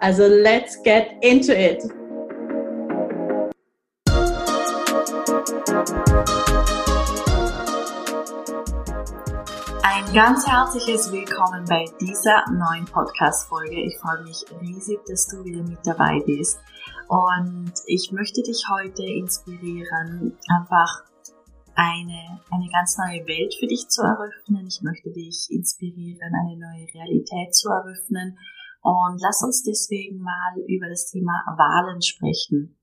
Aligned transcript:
Also 0.00 0.28
let's 0.28 0.76
get 0.84 1.18
into 1.22 1.52
it! 1.52 1.82
Ein 9.82 10.14
ganz 10.14 10.46
herzliches 10.46 11.10
Willkommen 11.10 11.64
bei 11.68 11.84
dieser 12.00 12.44
neuen 12.52 12.84
Podcast-Folge. 12.84 13.82
Ich 13.82 13.98
freue 13.98 14.22
mich 14.22 14.44
riesig, 14.60 15.00
dass 15.08 15.26
du 15.26 15.44
wieder 15.44 15.64
mit 15.64 15.80
dabei 15.84 16.20
bist. 16.24 16.60
Und 17.08 17.72
ich 17.86 18.12
möchte 18.12 18.42
dich 18.42 18.62
heute 18.70 19.02
inspirieren, 19.02 20.38
einfach 20.48 21.02
eine, 21.74 22.40
eine 22.52 22.68
ganz 22.70 22.96
neue 22.98 23.26
Welt 23.26 23.52
für 23.58 23.66
dich 23.66 23.88
zu 23.88 24.02
eröffnen. 24.02 24.64
Ich 24.68 24.80
möchte 24.82 25.10
dich 25.10 25.48
inspirieren, 25.50 26.32
eine 26.34 26.56
neue 26.56 26.86
Realität 26.94 27.52
zu 27.52 27.68
eröffnen. 27.68 28.38
Und 28.80 29.20
lass 29.20 29.42
uns 29.42 29.62
deswegen 29.62 30.20
mal 30.20 30.54
über 30.66 30.88
das 30.88 31.10
Thema 31.10 31.44
Wahlen 31.56 32.00
sprechen. 32.00 32.78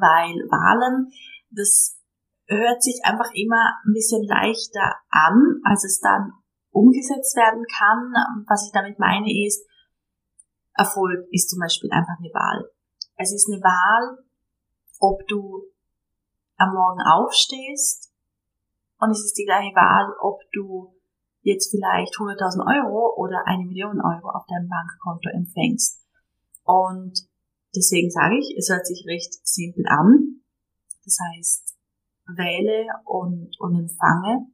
Weil 0.00 0.34
Wahlen, 0.50 1.12
das 1.50 2.00
hört 2.46 2.82
sich 2.82 3.00
einfach 3.04 3.30
immer 3.34 3.78
ein 3.84 3.92
bisschen 3.92 4.24
leichter 4.24 4.96
an, 5.10 5.60
als 5.64 5.84
es 5.84 6.00
dann 6.00 6.32
umgesetzt 6.70 7.36
werden 7.36 7.64
kann. 7.78 8.12
Was 8.48 8.66
ich 8.66 8.72
damit 8.72 8.98
meine 8.98 9.30
ist, 9.46 9.66
Erfolg 10.74 11.26
ist 11.30 11.48
zum 11.48 11.60
Beispiel 11.60 11.90
einfach 11.90 12.18
eine 12.18 12.32
Wahl. 12.34 12.70
Es 13.16 13.32
ist 13.32 13.50
eine 13.50 13.62
Wahl, 13.62 14.24
ob 15.00 15.26
du 15.26 15.62
am 16.56 16.74
Morgen 16.74 17.00
aufstehst 17.02 18.12
und 18.98 19.10
es 19.10 19.24
ist 19.24 19.36
die 19.38 19.44
gleiche 19.44 19.74
Wahl, 19.74 20.14
ob 20.20 20.40
du 20.52 20.94
jetzt 21.46 21.70
vielleicht 21.70 22.14
100.000 22.14 22.58
Euro 22.66 23.14
oder 23.16 23.46
eine 23.46 23.64
Million 23.64 24.00
Euro 24.00 24.30
auf 24.30 24.46
deinem 24.46 24.68
Bankkonto 24.68 25.30
empfängst. 25.30 26.02
Und 26.64 27.14
deswegen 27.74 28.10
sage 28.10 28.38
ich, 28.38 28.56
es 28.58 28.68
hört 28.68 28.86
sich 28.86 29.06
recht 29.06 29.32
simpel 29.46 29.84
an. 29.86 30.42
Das 31.04 31.18
heißt, 31.22 31.76
wähle 32.26 32.88
und, 33.04 33.54
und 33.60 33.78
empfange. 33.78 34.48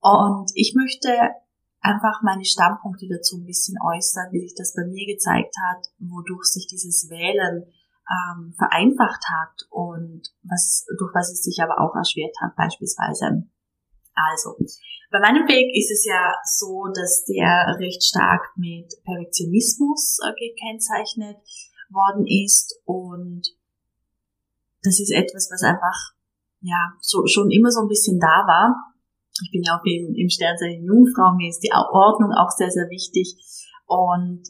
Und 0.00 0.50
ich 0.54 0.74
möchte 0.76 1.08
einfach 1.80 2.20
meine 2.22 2.44
Standpunkte 2.44 3.08
dazu 3.08 3.38
ein 3.38 3.46
bisschen 3.46 3.76
äußern, 3.82 4.32
wie 4.32 4.40
sich 4.40 4.54
das 4.54 4.74
bei 4.74 4.84
mir 4.84 5.06
gezeigt 5.06 5.54
hat, 5.56 5.86
wodurch 5.98 6.44
sich 6.44 6.66
dieses 6.66 7.08
Wählen 7.08 7.64
ähm, 8.10 8.52
vereinfacht 8.58 9.24
hat 9.32 9.66
und 9.70 10.28
was, 10.42 10.84
durch 10.98 11.14
was 11.14 11.32
es 11.32 11.42
sich 11.42 11.62
aber 11.62 11.80
auch 11.80 11.96
erschwert 11.96 12.36
hat, 12.42 12.54
beispielsweise. 12.56 13.48
Also, 14.14 14.56
bei 15.10 15.18
meinem 15.18 15.46
Weg 15.48 15.74
ist 15.74 15.90
es 15.90 16.04
ja 16.04 16.32
so, 16.44 16.86
dass 16.94 17.24
der 17.24 17.76
recht 17.78 18.02
stark 18.04 18.46
mit 18.56 18.94
Perfektionismus 19.04 20.18
äh, 20.22 20.32
gekennzeichnet 20.38 21.36
worden 21.90 22.26
ist 22.26 22.78
und 22.84 23.42
das 24.82 25.00
ist 25.00 25.10
etwas, 25.10 25.50
was 25.50 25.62
einfach 25.62 26.14
ja 26.60 26.94
so 27.00 27.26
schon 27.26 27.50
immer 27.50 27.70
so 27.70 27.80
ein 27.80 27.88
bisschen 27.88 28.20
da 28.20 28.46
war. 28.46 28.94
Ich 29.42 29.50
bin 29.50 29.62
ja 29.62 29.76
auch 29.76 29.84
im, 29.84 30.14
im 30.14 30.28
Sternzeichen 30.28 30.84
Jungfrau, 30.84 31.34
mir 31.34 31.48
ist 31.48 31.60
die 31.60 31.72
Ordnung 31.72 32.30
auch 32.32 32.50
sehr, 32.50 32.70
sehr 32.70 32.88
wichtig 32.88 33.34
und 33.86 34.46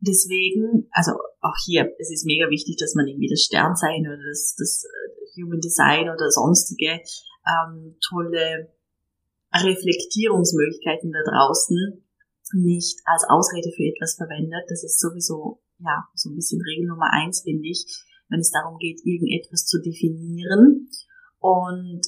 deswegen, 0.00 0.88
also 0.90 1.12
auch 1.40 1.56
hier, 1.64 1.94
es 1.98 2.10
ist 2.10 2.26
mega 2.26 2.50
wichtig, 2.50 2.76
dass 2.78 2.94
man 2.94 3.06
irgendwie 3.06 3.30
das 3.30 3.42
Sternzeichen 3.42 4.06
oder 4.06 4.18
das, 4.28 4.56
das 4.58 4.84
äh, 4.84 5.42
Human 5.42 5.60
Design 5.60 6.10
oder 6.10 6.30
sonstige 6.30 7.00
ähm, 7.46 7.96
tolle 8.08 8.72
Reflektierungsmöglichkeiten 9.64 11.12
da 11.12 11.22
draußen 11.24 12.02
nicht 12.54 13.00
als 13.04 13.24
Ausrede 13.28 13.70
für 13.74 13.84
etwas 13.84 14.14
verwendet. 14.16 14.64
Das 14.68 14.84
ist 14.84 15.00
sowieso, 15.00 15.62
ja, 15.78 16.04
so 16.14 16.30
ein 16.30 16.36
bisschen 16.36 16.60
Regel 16.62 16.86
Nummer 16.86 17.10
eins, 17.12 17.42
finde 17.42 17.68
ich, 17.68 17.84
wenn 18.28 18.40
es 18.40 18.50
darum 18.50 18.78
geht, 18.78 19.00
irgendetwas 19.04 19.66
zu 19.66 19.80
definieren. 19.80 20.88
Und 21.38 22.02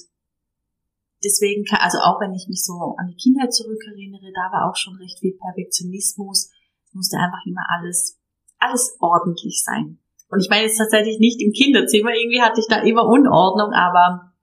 deswegen, 1.23 1.65
kann, 1.65 1.79
also 1.81 1.99
auch 1.99 2.19
wenn 2.21 2.33
ich 2.33 2.47
mich 2.47 2.63
so 2.63 2.95
an 2.97 3.07
die 3.07 3.19
Kindheit 3.19 3.53
zurückerinnere, 3.53 4.31
da 4.33 4.51
war 4.51 4.69
auch 4.69 4.75
schon 4.75 4.95
recht 4.97 5.19
viel 5.19 5.37
Perfektionismus, 5.37 6.51
es 6.85 6.93
musste 6.93 7.17
einfach 7.17 7.45
immer 7.45 7.63
alles, 7.69 8.19
alles 8.57 8.95
ordentlich 8.99 9.61
sein. 9.63 9.99
Und 10.29 10.41
ich 10.41 10.49
meine 10.49 10.67
jetzt 10.67 10.77
tatsächlich 10.77 11.19
nicht 11.19 11.41
im 11.41 11.51
Kinderzimmer, 11.51 12.11
irgendwie 12.13 12.41
hatte 12.41 12.59
ich 12.59 12.67
da 12.67 12.81
immer 12.81 13.05
Unordnung, 13.05 13.73
aber 13.73 14.33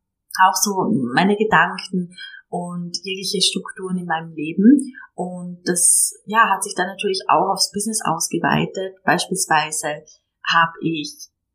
auch 0.43 0.55
so 0.55 0.91
meine 1.15 1.37
Gedanken 1.37 2.15
und 2.49 2.97
jegliche 3.03 3.41
Strukturen 3.41 3.99
in 3.99 4.07
meinem 4.07 4.33
Leben. 4.33 4.95
Und 5.15 5.63
das, 5.65 6.15
ja, 6.27 6.49
hat 6.51 6.63
sich 6.63 6.75
dann 6.75 6.87
natürlich 6.87 7.21
auch 7.29 7.53
aufs 7.53 7.73
Business 7.73 8.01
ausgeweitet. 8.05 8.97
Beispielsweise 9.05 10.05
habe 10.47 10.73
ich, 10.81 11.13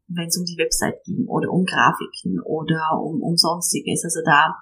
wenn 0.08 0.28
es 0.28 0.38
um 0.38 0.46
die 0.46 0.58
Website 0.58 1.04
ging 1.06 1.28
oder 1.28 1.50
um 1.50 1.64
Grafiken 1.64 2.42
oder 2.42 3.00
um, 3.02 3.22
um 3.22 3.38
sonstiges, 3.38 4.04
also 4.04 4.20
da, 4.26 4.58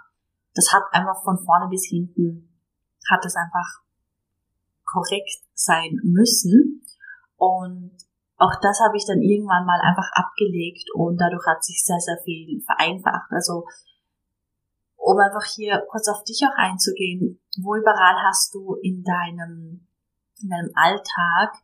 das 0.53 0.71
hat 0.71 0.83
einfach 0.91 1.23
von 1.23 1.39
vorne 1.39 1.69
bis 1.69 1.87
hinten, 1.89 2.49
hat 3.09 3.25
es 3.25 3.35
einfach 3.35 3.81
korrekt 4.85 5.41
sein 5.53 5.99
müssen. 6.03 6.83
Und 7.37 7.97
auch 8.37 8.55
das 8.61 8.79
habe 8.79 8.97
ich 8.97 9.05
dann 9.05 9.21
irgendwann 9.21 9.65
mal 9.65 9.79
einfach 9.81 10.09
abgelegt 10.13 10.89
und 10.93 11.17
dadurch 11.17 11.45
hat 11.47 11.63
sich 11.63 11.83
sehr, 11.83 11.99
sehr 11.99 12.17
viel 12.23 12.61
vereinfacht. 12.61 13.31
Also 13.31 13.65
um 15.09 15.17
einfach 15.17 15.45
hier 15.55 15.81
kurz 15.89 16.07
auf 16.07 16.23
dich 16.23 16.41
auch 16.45 16.55
einzugehen, 16.55 17.41
wo 17.57 17.75
überall 17.75 18.15
hast 18.27 18.53
du 18.53 18.75
in 18.75 19.03
deinem, 19.03 19.87
in 20.39 20.49
deinem 20.49 20.69
Alltag 20.75 21.57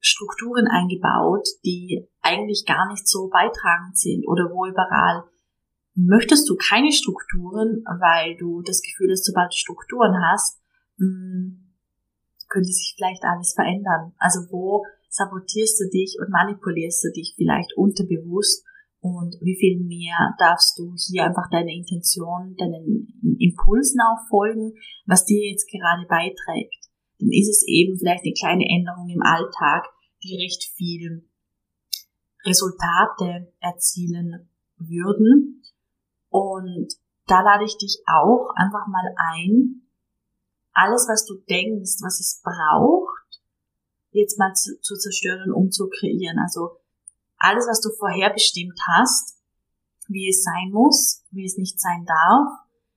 Strukturen 0.00 0.68
eingebaut, 0.68 1.48
die 1.64 2.06
eigentlich 2.20 2.66
gar 2.66 2.86
nicht 2.88 3.08
so 3.08 3.28
beitragend 3.28 3.96
sind 3.96 4.28
oder 4.28 4.50
wo 4.50 4.66
überall 4.66 5.24
möchtest 5.94 6.48
du 6.48 6.56
keine 6.56 6.92
Strukturen, 6.92 7.84
weil 7.86 8.36
du 8.36 8.60
das 8.62 8.82
Gefühl 8.82 9.12
hast, 9.12 9.24
sobald 9.24 9.52
du 9.52 9.56
Strukturen 9.56 10.14
hast, 10.22 10.60
hm, 10.98 11.72
könnte 12.50 12.68
sich 12.68 12.94
vielleicht 12.96 13.24
alles 13.24 13.54
verändern. 13.54 14.12
Also 14.18 14.40
wo 14.50 14.84
sabotierst 15.08 15.80
du 15.80 15.88
dich 15.88 16.18
und 16.20 16.28
manipulierst 16.28 17.02
du 17.02 17.12
dich 17.12 17.32
vielleicht 17.36 17.74
unterbewusst 17.78 18.64
und 19.00 19.36
wie 19.40 19.56
viel 19.56 19.80
mehr 19.80 20.34
darfst 20.38 20.78
du 20.78 20.94
hier 20.94 21.24
einfach 21.24 21.48
deine 21.50 21.74
Intention, 21.74 22.54
deinen 22.56 23.36
Impulsen 23.38 23.98
auch 24.00 24.28
folgen, 24.28 24.74
was 25.06 25.24
dir 25.24 25.50
jetzt 25.50 25.70
gerade 25.70 26.06
beiträgt. 26.06 26.88
Dann 27.18 27.30
ist 27.32 27.48
es 27.48 27.64
eben 27.66 27.98
vielleicht 27.98 28.24
eine 28.24 28.34
kleine 28.34 28.64
Änderung 28.68 29.08
im 29.08 29.22
Alltag, 29.22 29.88
die 30.22 30.36
recht 30.36 30.64
viel 30.76 31.26
Resultate 32.44 33.52
erzielen 33.60 34.50
würden. 34.76 35.62
Und 36.28 36.92
da 37.26 37.40
lade 37.40 37.64
ich 37.64 37.76
dich 37.78 38.02
auch 38.06 38.50
einfach 38.54 38.86
mal 38.86 39.14
ein, 39.16 39.82
alles, 40.72 41.06
was 41.08 41.24
du 41.24 41.34
denkst, 41.48 42.02
was 42.02 42.20
es 42.20 42.42
braucht, 42.42 43.40
jetzt 44.10 44.38
mal 44.38 44.52
zu, 44.52 44.78
zu 44.80 44.96
zerstören 44.96 45.50
und 45.50 45.64
umzukreieren. 45.64 46.38
Also 46.38 46.80
alles, 47.40 47.66
was 47.68 47.80
du 47.80 47.90
vorherbestimmt 47.90 48.78
hast, 48.96 49.36
wie 50.08 50.28
es 50.28 50.42
sein 50.42 50.70
muss, 50.72 51.24
wie 51.30 51.44
es 51.44 51.56
nicht 51.56 51.80
sein 51.80 52.04
darf, 52.06 52.48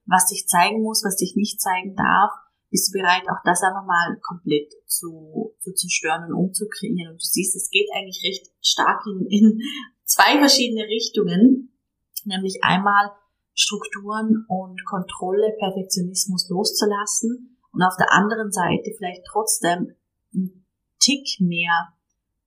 was 0.05 0.27
dich 0.27 0.47
zeigen 0.47 0.81
muss, 0.81 1.03
was 1.03 1.15
dich 1.15 1.35
nicht 1.35 1.61
zeigen 1.61 1.95
darf, 1.95 2.31
bist 2.69 2.89
du 2.89 2.99
bereit, 2.99 3.23
auch 3.29 3.41
das 3.45 3.61
einfach 3.61 3.85
mal 3.85 4.17
komplett 4.21 4.73
zu, 4.87 5.53
zu 5.59 5.73
zerstören 5.73 6.25
und 6.25 6.33
umzukreieren. 6.33 7.13
Und 7.13 7.21
du 7.21 7.25
siehst, 7.25 7.55
es 7.55 7.69
geht 7.69 7.87
eigentlich 7.93 8.23
recht 8.25 8.51
stark 8.61 9.05
in, 9.05 9.27
in 9.29 9.61
zwei 10.05 10.39
verschiedene 10.39 10.83
Richtungen, 10.87 11.77
nämlich 12.25 12.63
einmal 12.63 13.11
Strukturen 13.53 14.45
und 14.47 14.83
Kontrolle, 14.85 15.53
Perfektionismus 15.59 16.49
loszulassen 16.49 17.59
und 17.71 17.83
auf 17.83 17.95
der 17.97 18.11
anderen 18.11 18.51
Seite 18.51 18.91
vielleicht 18.97 19.21
trotzdem 19.29 19.95
einen 20.33 20.65
Tick 20.99 21.39
mehr 21.39 21.93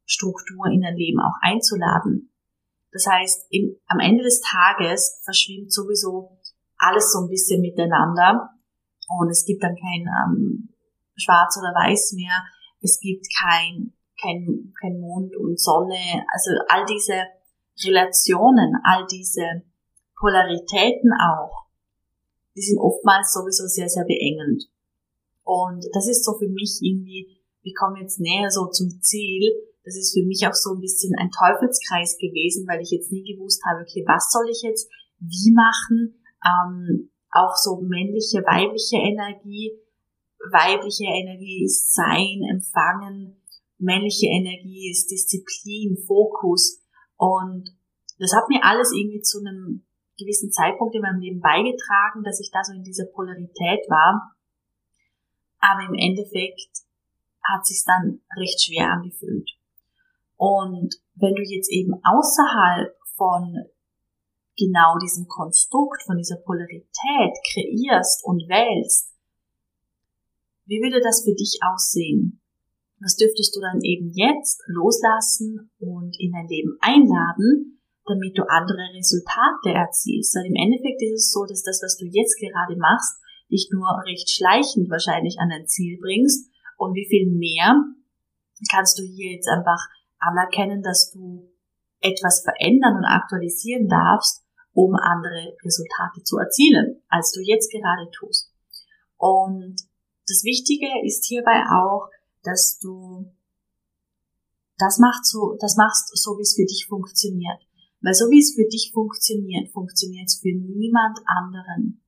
Struktur 0.06 0.66
in 0.72 0.80
dein 0.80 0.96
Leben 0.96 1.20
auch 1.20 1.34
einzuladen. 1.42 2.32
Das 2.92 3.06
heißt, 3.06 3.46
im, 3.50 3.76
am 3.86 4.00
Ende 4.00 4.24
des 4.24 4.40
Tages 4.40 5.20
verschwimmt 5.24 5.72
sowieso 5.72 6.38
alles 6.78 7.12
so 7.12 7.20
ein 7.20 7.28
bisschen 7.28 7.60
miteinander 7.60 8.50
und 9.18 9.28
es 9.28 9.44
gibt 9.44 9.62
dann 9.62 9.76
kein 9.76 10.06
ähm, 10.06 10.68
Schwarz 11.16 11.58
oder 11.58 11.74
Weiß 11.74 12.12
mehr. 12.16 12.44
Es 12.80 13.00
gibt 13.00 13.26
kein 13.42 13.96
kein, 14.20 14.72
kein 14.80 15.00
Mond 15.00 15.36
und 15.36 15.60
Sonne, 15.60 16.24
also 16.32 16.50
all 16.68 16.84
diese 16.86 17.24
Relationen, 17.84 18.74
all 18.84 19.06
diese 19.06 19.62
Polaritäten 20.18 21.12
auch, 21.12 21.66
die 22.56 22.62
sind 22.62 22.78
oftmals 22.78 23.32
sowieso 23.32 23.66
sehr, 23.66 23.88
sehr 23.88 24.04
beengend. 24.04 24.64
Und 25.44 25.84
das 25.92 26.08
ist 26.08 26.24
so 26.24 26.38
für 26.38 26.48
mich 26.48 26.78
irgendwie, 26.80 27.38
wir 27.62 27.72
kommen 27.74 28.00
jetzt 28.00 28.18
näher 28.18 28.50
so 28.50 28.66
zum 28.66 29.00
Ziel, 29.02 29.52
das 29.86 29.94
ist 29.94 30.18
für 30.18 30.26
mich 30.26 30.42
auch 30.42 30.58
so 30.58 30.74
ein 30.74 30.82
bisschen 30.82 31.14
ein 31.14 31.30
Teufelskreis 31.30 32.18
gewesen, 32.18 32.66
weil 32.66 32.82
ich 32.82 32.90
jetzt 32.90 33.12
nie 33.12 33.22
gewusst 33.22 33.62
habe, 33.62 33.86
okay, 33.86 34.02
was 34.02 34.34
soll 34.34 34.50
ich 34.50 34.66
jetzt 34.66 34.90
wie 35.22 35.54
machen? 35.54 36.18
Ähm, 36.42 37.10
auch 37.30 37.54
so 37.54 37.80
männliche, 37.80 38.42
weibliche 38.42 38.98
Energie. 38.98 39.78
Weibliche 40.50 41.06
Energie 41.06 41.64
ist 41.64 41.94
Sein, 41.94 42.42
Empfangen. 42.50 43.40
Männliche 43.78 44.26
Energie 44.26 44.90
ist 44.90 45.06
Disziplin, 45.06 45.96
Fokus. 46.04 46.82
Und 47.16 47.70
das 48.18 48.34
hat 48.34 48.48
mir 48.48 48.64
alles 48.64 48.90
irgendwie 48.90 49.22
zu 49.22 49.38
einem 49.38 49.86
gewissen 50.18 50.50
Zeitpunkt 50.50 50.96
in 50.96 51.02
meinem 51.02 51.20
Leben 51.20 51.40
beigetragen, 51.40 52.24
dass 52.24 52.40
ich 52.40 52.50
da 52.50 52.64
so 52.64 52.72
in 52.72 52.82
dieser 52.82 53.06
Polarität 53.06 53.86
war. 53.88 54.34
Aber 55.60 55.86
im 55.86 55.94
Endeffekt 55.94 56.82
hat 57.44 57.64
sich 57.64 57.84
dann 57.86 58.20
recht 58.36 58.60
schwer 58.60 58.90
angefühlt. 58.90 59.48
Und 60.36 60.96
wenn 61.14 61.34
du 61.34 61.42
jetzt 61.42 61.70
eben 61.72 61.94
außerhalb 62.04 62.94
von 63.16 63.66
genau 64.56 64.98
diesem 65.02 65.26
Konstrukt, 65.28 66.02
von 66.04 66.16
dieser 66.16 66.36
Polarität 66.36 67.32
kreierst 67.52 68.24
und 68.24 68.48
wählst, 68.48 69.12
wie 70.66 70.82
würde 70.82 71.00
das 71.00 71.22
für 71.24 71.34
dich 71.34 71.60
aussehen? 71.62 72.40
Was 73.00 73.16
dürftest 73.16 73.54
du 73.54 73.60
dann 73.60 73.80
eben 73.82 74.10
jetzt 74.10 74.62
loslassen 74.66 75.70
und 75.78 76.16
in 76.18 76.32
dein 76.32 76.48
Leben 76.48 76.76
einladen, 76.80 77.78
damit 78.06 78.36
du 78.36 78.42
andere 78.48 78.88
Resultate 78.96 79.70
erzielst? 79.70 80.34
Weil 80.34 80.48
im 80.48 80.56
Endeffekt 80.56 81.00
ist 81.02 81.28
es 81.28 81.32
so, 81.32 81.44
dass 81.44 81.62
das, 81.62 81.80
was 81.84 81.96
du 81.96 82.06
jetzt 82.06 82.40
gerade 82.40 82.76
machst, 82.76 83.20
dich 83.50 83.68
nur 83.70 83.86
recht 84.08 84.28
schleichend 84.30 84.90
wahrscheinlich 84.90 85.38
an 85.38 85.50
dein 85.50 85.68
Ziel 85.68 85.98
bringst 86.00 86.50
und 86.78 86.94
wie 86.94 87.06
viel 87.06 87.30
mehr 87.30 87.78
kannst 88.72 88.98
du 88.98 89.04
hier 89.04 89.36
jetzt 89.36 89.48
einfach 89.48 89.78
anerkennen, 90.18 90.82
dass 90.82 91.10
du 91.12 91.50
etwas 92.00 92.42
verändern 92.42 92.96
und 92.96 93.04
aktualisieren 93.04 93.88
darfst, 93.88 94.44
um 94.72 94.94
andere 94.94 95.56
Resultate 95.64 96.22
zu 96.22 96.38
erzielen, 96.38 97.02
als 97.08 97.32
du 97.32 97.40
jetzt 97.40 97.72
gerade 97.72 98.10
tust. 98.10 98.52
Und 99.16 99.76
das 100.28 100.44
Wichtige 100.44 100.86
ist 101.04 101.24
hierbei 101.24 101.64
auch, 101.70 102.10
dass 102.42 102.78
du 102.78 103.32
das 104.78 104.98
machst 104.98 105.26
so, 105.26 105.56
das 105.58 105.76
machst 105.76 106.10
so, 106.12 106.36
wie 106.36 106.42
es 106.42 106.54
für 106.54 106.66
dich 106.66 106.86
funktioniert. 106.88 107.58
Weil 108.02 108.14
so 108.14 108.26
wie 108.30 108.38
es 108.38 108.54
für 108.54 108.68
dich 108.68 108.92
funktioniert, 108.92 109.72
funktioniert 109.72 110.26
es 110.26 110.40
für 110.40 110.52
niemand 110.52 111.18
anderen. 111.24 112.02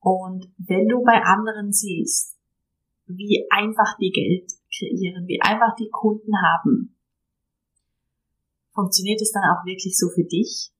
Und 0.00 0.52
wenn 0.58 0.86
du 0.88 1.02
bei 1.02 1.22
anderen 1.22 1.72
siehst, 1.72 2.36
wie 3.06 3.46
einfach 3.50 3.96
die 3.98 4.12
Geld 4.12 4.52
kreieren, 4.78 5.26
wie 5.26 5.40
einfach 5.40 5.74
die 5.76 5.90
Kunden 5.90 6.32
haben. 6.42 6.96
Funktioniert 8.72 9.20
es 9.20 9.32
dann 9.32 9.44
auch 9.44 9.64
wirklich 9.64 9.96
so 9.96 10.08
für 10.10 10.24
dich? 10.24 10.72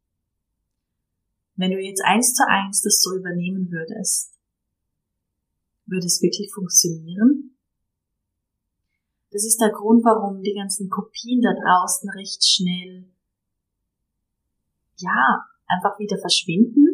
Wenn 1.57 1.71
du 1.71 1.79
jetzt 1.79 2.03
eins 2.05 2.35
zu 2.35 2.43
eins 2.49 2.83
das 2.83 3.01
so 3.01 3.15
übernehmen 3.15 3.71
würdest, 3.71 4.33
würde 5.87 6.07
es 6.07 6.21
wirklich 6.21 6.53
funktionieren? 6.53 7.57
Das 9.31 9.45
ist 9.45 9.61
der 9.61 9.71
Grund, 9.71 10.05
warum 10.05 10.43
die 10.43 10.55
ganzen 10.55 10.89
Kopien 10.91 11.41
da 11.43 11.53
draußen 11.53 12.09
recht 12.11 12.45
schnell, 12.45 13.05
ja, 14.97 15.47
einfach 15.67 15.99
wieder 15.99 16.19
verschwinden 16.19 16.85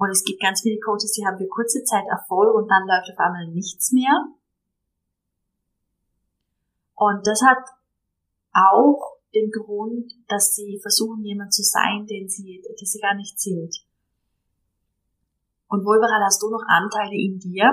und 0.00 0.08
es 0.08 0.24
gibt 0.24 0.40
ganz 0.40 0.62
viele 0.62 0.80
Coaches, 0.80 1.12
die 1.12 1.26
haben 1.26 1.36
für 1.36 1.46
kurze 1.46 1.84
Zeit 1.84 2.04
Erfolg 2.08 2.54
und 2.54 2.68
dann 2.68 2.88
läuft 2.88 3.10
auf 3.12 3.18
einmal 3.18 3.46
nichts 3.48 3.92
mehr. 3.92 4.32
Und 7.00 7.26
das 7.26 7.40
hat 7.40 7.64
auch 8.52 9.16
den 9.32 9.50
Grund, 9.50 10.12
dass 10.28 10.54
sie 10.54 10.78
versuchen, 10.82 11.24
jemand 11.24 11.54
zu 11.54 11.62
sein, 11.62 12.04
den 12.06 12.28
sie, 12.28 12.60
der 12.62 12.76
sie 12.76 13.00
gar 13.00 13.14
nicht 13.14 13.40
sind. 13.40 13.72
Und 15.68 15.80
wo 15.86 15.94
überall 15.94 16.22
hast 16.22 16.42
du 16.42 16.50
noch 16.50 16.60
Anteile 16.68 17.16
in 17.16 17.38
dir, 17.38 17.72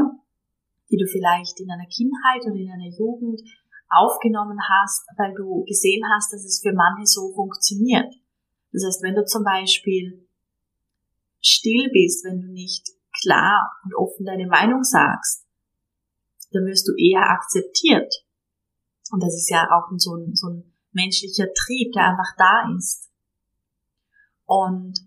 die 0.90 0.96
du 0.96 1.06
vielleicht 1.08 1.60
in 1.60 1.70
einer 1.70 1.88
Kindheit 1.88 2.46
oder 2.46 2.56
in 2.56 2.72
einer 2.72 2.96
Jugend 2.98 3.42
aufgenommen 3.90 4.60
hast, 4.64 5.04
weil 5.18 5.34
du 5.36 5.66
gesehen 5.66 6.04
hast, 6.16 6.32
dass 6.32 6.46
es 6.46 6.62
für 6.62 6.72
manche 6.72 7.06
so 7.06 7.34
funktioniert. 7.34 8.14
Das 8.72 8.86
heißt, 8.86 9.04
wenn 9.04 9.16
du 9.16 9.26
zum 9.26 9.44
Beispiel 9.44 10.26
still 11.42 11.90
bist, 11.92 12.24
wenn 12.24 12.40
du 12.40 12.48
nicht 12.48 12.88
klar 13.22 13.74
und 13.84 13.94
offen 13.94 14.26
deine 14.26 14.48
Meinung 14.48 14.84
sagst, 14.84 15.46
dann 16.52 16.66
wirst 16.66 16.88
du 16.88 16.94
eher 16.96 17.30
akzeptiert. 17.30 18.27
Und 19.12 19.22
das 19.24 19.36
ist 19.36 19.50
ja 19.50 19.68
auch 19.72 19.90
so 19.98 20.16
ein, 20.16 20.36
so 20.36 20.50
ein 20.50 20.74
menschlicher 20.92 21.48
Trieb, 21.54 21.94
der 21.94 22.10
einfach 22.10 22.36
da 22.38 22.76
ist. 22.78 23.10
Und 24.46 25.00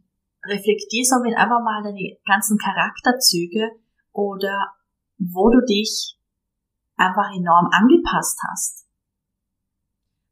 reflektier 0.45 1.05
somit 1.05 1.37
einfach 1.37 1.63
mal 1.63 1.83
deine 1.83 2.17
ganzen 2.27 2.59
Charakterzüge 2.59 3.71
oder 4.13 4.73
wo 5.19 5.51
du 5.51 5.61
dich 5.67 6.17
einfach 6.97 7.31
enorm 7.37 7.69
angepasst 7.73 8.39
hast. 8.51 8.87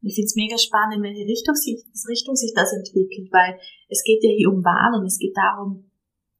Ich 0.01 0.15
finde 0.15 0.25
es 0.27 0.35
mega 0.35 0.57
spannend, 0.57 0.97
in 0.97 1.03
welche 1.03 1.27
Richtung 1.27 1.55
sich, 1.55 1.83
Richtung 2.07 2.35
sich 2.35 2.53
das 2.55 2.71
entwickelt, 2.71 3.29
weil 3.31 3.59
es 3.89 4.03
geht 4.03 4.23
ja 4.23 4.29
hier 4.29 4.49
um 4.49 4.63
Wahlen, 4.63 5.05
es 5.05 5.19
geht 5.19 5.35
darum, 5.35 5.91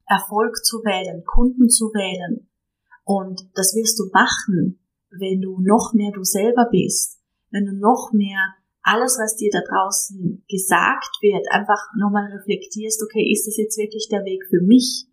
Erfolg 0.06 0.64
zu 0.64 0.78
wählen, 0.78 1.24
Kunden 1.26 1.70
zu 1.70 1.92
wählen. 1.94 2.48
Und 3.04 3.42
das 3.56 3.76
wirst 3.76 4.00
du 4.00 4.10
machen, 4.14 4.80
wenn 5.12 5.42
du 5.42 5.60
noch 5.60 5.94
mehr 5.94 6.12
du 6.12 6.24
selber 6.24 6.68
bist, 6.72 7.19
wenn 7.52 7.66
du 7.66 7.74
noch 7.74 8.12
mehr 8.14 8.56
alles, 8.82 9.18
was 9.20 9.36
dir 9.36 9.50
da 9.52 9.62
draußen 9.62 10.44
gesagt 10.50 11.18
wird, 11.22 11.46
einfach 11.52 11.80
nochmal 11.98 12.32
reflektierst, 12.32 13.02
okay, 13.04 13.30
ist 13.32 13.46
das 13.46 13.58
jetzt 13.58 13.78
wirklich 13.78 14.08
der 14.10 14.24
Weg 14.26 14.44
für 14.50 14.62
mich? 14.62 15.06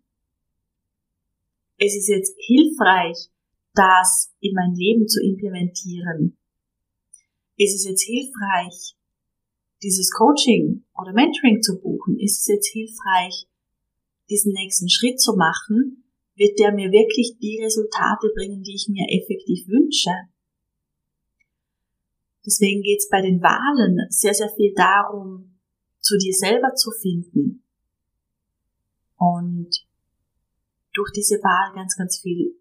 Ist 1.77 1.97
es 1.97 2.07
jetzt 2.07 2.35
hilfreich, 2.39 3.29
das 3.73 4.33
in 4.39 4.53
mein 4.55 4.73
Leben 4.73 5.07
zu 5.07 5.21
implementieren? 5.21 6.37
Ist 7.57 7.75
es 7.75 7.85
jetzt 7.85 8.03
hilfreich, 8.03 8.95
dieses 9.83 10.11
Coaching 10.11 10.85
oder 10.97 11.13
Mentoring 11.13 11.61
zu 11.61 11.79
buchen? 11.79 12.19
Ist 12.19 12.39
es 12.39 12.47
jetzt 12.47 12.71
hilfreich, 12.71 13.47
diesen 14.29 14.53
nächsten 14.53 14.89
Schritt 14.89 15.19
zu 15.19 15.35
machen, 15.35 16.03
wird 16.35 16.59
der 16.59 16.71
mir 16.71 16.91
wirklich 16.91 17.37
die 17.39 17.61
Resultate 17.63 18.29
bringen, 18.35 18.63
die 18.63 18.75
ich 18.75 18.87
mir 18.89 19.05
effektiv 19.09 19.67
wünsche. 19.67 20.11
Deswegen 22.47 22.81
geht 22.81 22.99
es 22.99 23.09
bei 23.09 23.21
den 23.21 23.43
Wahlen 23.43 24.07
sehr, 24.09 24.33
sehr 24.33 24.47
viel 24.55 24.73
darum, 24.73 25.59
zu 25.99 26.17
dir 26.17 26.31
selber 26.31 26.73
zu 26.75 26.91
finden 26.91 27.61
und 29.17 29.67
durch 30.93 31.11
diese 31.11 31.35
Wahl 31.43 31.75
ganz, 31.75 31.97
ganz 31.97 32.21
viel 32.21 32.55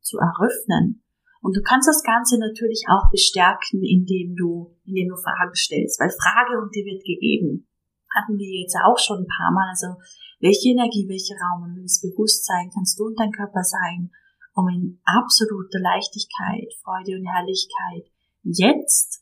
zu 0.00 0.16
eröffnen. 0.16 1.04
Und 1.42 1.54
du 1.54 1.60
kannst 1.60 1.86
das 1.86 2.02
Ganze 2.02 2.40
natürlich 2.40 2.84
auch 2.88 3.10
bestärken, 3.10 3.84
indem 3.84 4.34
du, 4.34 4.74
indem 4.86 5.10
du 5.10 5.16
Fragen 5.16 5.54
stellst, 5.54 6.00
weil 6.00 6.08
Frage 6.08 6.62
und 6.62 6.74
die 6.74 6.86
wird 6.86 7.04
gegeben. 7.04 7.68
Hatten 8.16 8.38
wir 8.38 8.48
jetzt 8.48 8.76
auch 8.82 8.98
schon 8.98 9.18
ein 9.18 9.28
paar 9.28 9.52
Mal. 9.52 9.68
Also 9.68 10.00
welche 10.40 10.70
Energie, 10.70 11.06
welcher 11.06 11.36
Raum 11.36 11.68
und 11.68 11.76
welches 11.76 12.00
Bewusstsein 12.00 12.70
kannst 12.72 12.98
du 12.98 13.04
und 13.04 13.20
dein 13.20 13.32
Körper 13.32 13.62
sein, 13.62 14.10
um 14.54 14.68
in 14.68 15.00
absoluter 15.04 15.80
Leichtigkeit, 15.80 16.72
Freude 16.82 17.20
und 17.20 17.26
Herrlichkeit 17.26 18.08
jetzt 18.42 19.17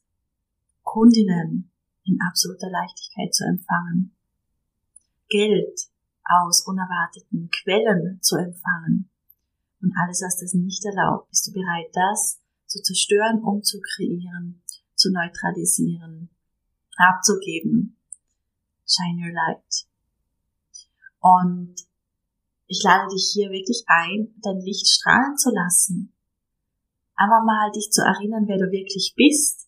Kundinnen 0.96 1.70
in 2.04 2.18
absoluter 2.26 2.70
Leichtigkeit 2.70 3.34
zu 3.34 3.44
empfangen. 3.44 4.16
Geld 5.28 5.78
aus 6.24 6.66
unerwarteten 6.66 7.50
Quellen 7.50 8.18
zu 8.22 8.36
empfangen. 8.36 9.10
Und 9.82 9.92
alles, 10.00 10.22
was 10.24 10.40
das 10.40 10.54
nicht 10.54 10.82
erlaubt, 10.86 11.28
bist 11.28 11.46
du 11.46 11.52
bereit, 11.52 11.90
das 11.92 12.40
zu 12.64 12.80
zerstören, 12.80 13.42
um 13.44 13.62
zu 13.62 13.78
neutralisieren, 15.12 16.30
abzugeben. 16.96 17.98
Shine 18.86 19.26
your 19.26 19.34
light. 19.34 19.86
Und 21.20 21.74
ich 22.68 22.82
lade 22.82 23.12
dich 23.12 23.32
hier 23.34 23.50
wirklich 23.50 23.84
ein, 23.86 24.34
dein 24.40 24.60
Licht 24.60 24.88
strahlen 24.88 25.36
zu 25.36 25.50
lassen. 25.50 26.14
Einfach 27.16 27.44
mal 27.44 27.70
dich 27.72 27.90
zu 27.90 28.00
erinnern, 28.00 28.48
wer 28.48 28.56
du 28.56 28.72
wirklich 28.72 29.12
bist 29.14 29.65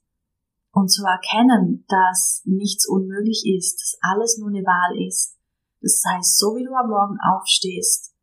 und 0.73 0.89
zu 0.89 1.05
erkennen, 1.05 1.85
dass 1.89 2.43
nichts 2.45 2.87
unmöglich 2.89 3.45
ist, 3.47 3.81
dass 3.81 3.99
alles 4.01 4.39
nur 4.39 4.49
eine 4.49 4.65
Wahl 4.65 5.07
ist. 5.07 5.37
Das 5.81 6.03
heißt, 6.07 6.39
so 6.39 6.57
wie 6.57 6.65
du 6.65 6.75
am 6.75 6.91
Morgen 6.91 7.19
aufstehst, 7.21 8.15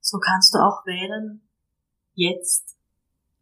so 0.00 0.18
kannst 0.18 0.54
du 0.54 0.58
auch 0.58 0.84
wählen, 0.86 1.42
jetzt 2.14 2.76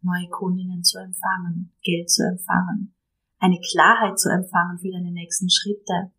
neue 0.01 0.29
Kundinnen 0.29 0.83
zu 0.83 0.99
empfangen, 0.99 1.73
Geld 1.83 2.09
zu 2.09 2.23
empfangen, 2.23 2.93
eine 3.39 3.59
Klarheit 3.59 4.19
zu 4.19 4.29
empfangen 4.29 4.79
für 4.79 4.91
deine 4.91 5.11
nächsten 5.11 5.49
Schritte. 5.49 6.11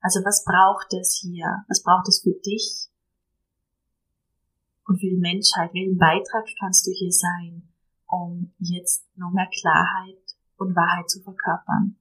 Also 0.00 0.20
was 0.24 0.44
braucht 0.44 0.92
es 0.94 1.20
hier? 1.20 1.64
Was 1.68 1.82
braucht 1.82 2.08
es 2.08 2.22
für 2.22 2.34
dich 2.34 2.88
und 4.86 4.98
für 4.98 5.10
die 5.10 5.20
Menschheit? 5.20 5.72
Welchen 5.74 5.98
Beitrag 5.98 6.46
kannst 6.58 6.86
du 6.86 6.90
hier 6.90 7.12
sein, 7.12 7.71
um 8.12 8.52
jetzt 8.58 9.08
noch 9.16 9.32
mehr 9.32 9.48
Klarheit 9.48 10.20
und 10.58 10.76
Wahrheit 10.76 11.08
zu 11.08 11.20
verkörpern? 11.22 11.96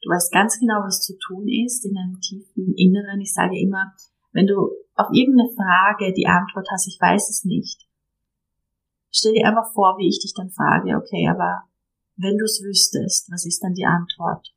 Du 0.00 0.10
weißt 0.10 0.32
ganz 0.32 0.58
genau, 0.60 0.84
was 0.84 1.02
zu 1.02 1.18
tun 1.18 1.48
ist 1.48 1.84
in 1.84 1.94
deinem 1.94 2.20
tiefen 2.20 2.72
Inneren. 2.74 3.20
Ich 3.20 3.34
sage 3.34 3.58
immer, 3.58 3.94
wenn 4.32 4.46
du 4.46 4.70
auf 4.94 5.08
irgendeine 5.12 5.50
Frage 5.50 6.12
die 6.12 6.28
Antwort 6.28 6.68
hast, 6.70 6.86
ich 6.86 7.00
weiß 7.00 7.30
es 7.30 7.44
nicht, 7.44 7.88
stell 9.10 9.32
dir 9.32 9.48
einfach 9.48 9.72
vor, 9.72 9.98
wie 9.98 10.08
ich 10.08 10.20
dich 10.20 10.34
dann 10.34 10.50
frage, 10.50 10.96
okay, 10.96 11.26
aber 11.28 11.64
wenn 12.16 12.38
du 12.38 12.44
es 12.44 12.62
wüsstest, 12.62 13.30
was 13.30 13.44
ist 13.44 13.62
dann 13.62 13.74
die 13.74 13.86
Antwort? 13.86 14.54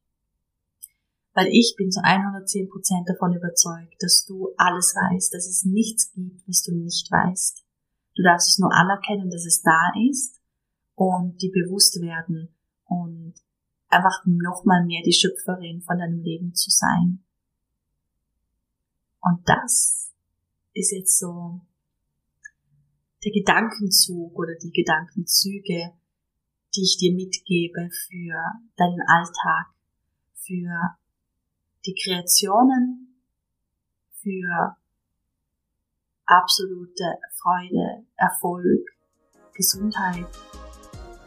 Weil 1.34 1.48
ich 1.48 1.74
bin 1.78 1.90
zu 1.90 2.02
110% 2.02 3.08
davon 3.08 3.34
überzeugt, 3.34 3.96
dass 4.00 4.26
du 4.26 4.50
alles 4.58 4.94
weißt, 4.94 5.34
dass 5.34 5.48
es 5.48 5.64
nichts 5.64 6.12
gibt, 6.12 6.48
was 6.48 6.62
du 6.62 6.76
nicht 6.76 7.10
weißt. 7.10 7.64
Du 8.16 8.24
darfst 8.24 8.50
es 8.50 8.60
nur 8.60 8.72
anerkennen, 8.74 9.32
dass 9.32 9.46
es 9.46 9.62
da 9.64 9.94
ist 10.10 10.41
und 11.02 11.42
die 11.42 11.50
bewusst 11.50 12.00
werden 12.00 12.54
und 12.86 13.34
einfach 13.90 14.24
nochmal 14.26 14.86
mehr 14.86 15.02
die 15.04 15.12
Schöpferin 15.12 15.82
von 15.82 15.98
deinem 15.98 16.22
Leben 16.22 16.54
zu 16.54 16.70
sein. 16.70 17.24
Und 19.20 19.42
das 19.50 20.14
ist 20.74 20.92
jetzt 20.92 21.18
so 21.18 21.60
der 23.24 23.32
Gedankenzug 23.32 24.38
oder 24.38 24.54
die 24.62 24.72
Gedankenzüge, 24.72 25.92
die 26.76 26.84
ich 26.84 26.98
dir 27.00 27.16
mitgebe 27.16 27.90
für 27.90 28.40
deinen 28.78 29.02
Alltag, 29.08 29.74
für 30.36 30.98
die 31.84 31.96
Kreationen, 31.96 33.24
für 34.22 34.78
absolute 36.28 37.18
Freude, 37.42 38.06
Erfolg, 38.18 38.88
Gesundheit, 39.56 40.28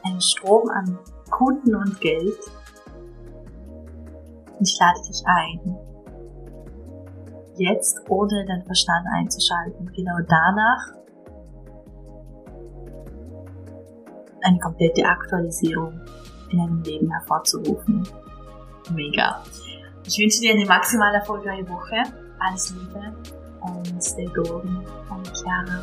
einen 0.04 0.20
Strom 0.20 0.68
an 0.70 0.98
Kunden 1.30 1.74
und 1.74 2.00
Geld. 2.00 2.38
Und 4.58 4.68
ich 4.68 4.78
lade 4.78 5.00
dich 5.08 5.22
ein, 5.26 5.76
jetzt 7.56 8.00
ohne 8.08 8.44
deinen 8.46 8.64
Verstand 8.64 9.06
einzuschalten, 9.12 9.90
genau 9.94 10.18
danach 10.28 10.94
eine 14.42 14.58
komplette 14.58 15.04
Aktualisierung 15.04 16.00
in 16.50 16.58
deinem 16.58 16.82
Leben 16.82 17.10
hervorzurufen. 17.10 18.06
Mega. 18.92 19.42
Ich 20.06 20.18
wünsche 20.18 20.40
dir 20.40 20.52
eine 20.52 20.66
maximal 20.66 21.14
erfolgreiche 21.14 21.66
Woche. 21.68 22.02
Alles 22.38 22.74
Liebe 22.74 23.14
und 23.62 24.04
stay 24.04 24.26
golden. 24.26 24.84
Deine 25.08 25.22
Chiara. 25.32 25.82